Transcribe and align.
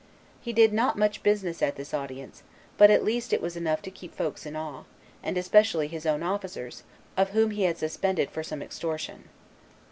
He 0.41 0.51
did 0.51 0.73
not 0.73 0.97
much 0.97 1.21
business 1.21 1.61
at 1.61 1.75
this 1.75 1.93
audience; 1.93 2.41
but 2.75 2.89
at 2.89 3.03
least 3.03 3.31
it 3.33 3.39
was 3.39 3.55
enough 3.55 3.83
to 3.83 3.91
keep 3.91 4.15
folks 4.15 4.47
in 4.47 4.55
awe, 4.55 4.85
and 5.21 5.37
especially 5.37 5.87
his 5.87 6.07
own 6.07 6.23
officers, 6.23 6.81
of 7.15 7.29
whom 7.29 7.51
he 7.51 7.65
had 7.65 7.77
suspended 7.77 8.29
some 8.33 8.59
for 8.61 8.65
extortion." 8.65 9.29